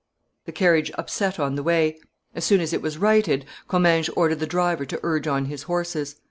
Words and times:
The 0.45 0.51
carriage 0.51 0.89
upset 0.95 1.39
on 1.39 1.53
the 1.53 1.61
way; 1.61 1.99
as 2.33 2.43
soon 2.43 2.59
as 2.59 2.73
it 2.73 2.81
was 2.81 2.97
righted, 2.97 3.45
Comminges 3.69 4.09
ordered 4.15 4.39
the 4.39 4.47
driver 4.47 4.83
to 4.83 4.99
urge 5.03 5.27
on 5.27 5.45
his 5.45 5.61
horses. 5.69 6.15